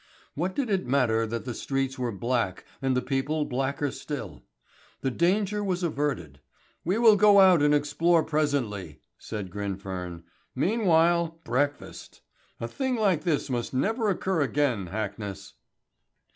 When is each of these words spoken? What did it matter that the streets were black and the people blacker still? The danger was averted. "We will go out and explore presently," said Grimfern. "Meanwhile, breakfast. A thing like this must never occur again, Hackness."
What 0.33 0.55
did 0.55 0.71
it 0.71 0.87
matter 0.87 1.27
that 1.27 1.45
the 1.45 1.53
streets 1.53 1.99
were 1.99 2.11
black 2.11 2.65
and 2.81 2.97
the 2.97 3.03
people 3.03 3.45
blacker 3.45 3.91
still? 3.91 4.41
The 5.01 5.11
danger 5.11 5.63
was 5.63 5.83
averted. 5.83 6.39
"We 6.83 6.97
will 6.97 7.15
go 7.15 7.39
out 7.39 7.61
and 7.61 7.71
explore 7.71 8.23
presently," 8.23 8.99
said 9.19 9.51
Grimfern. 9.51 10.23
"Meanwhile, 10.55 11.39
breakfast. 11.43 12.21
A 12.59 12.67
thing 12.67 12.95
like 12.95 13.23
this 13.25 13.47
must 13.47 13.75
never 13.75 14.09
occur 14.09 14.41
again, 14.41 14.87
Hackness." 14.87 15.53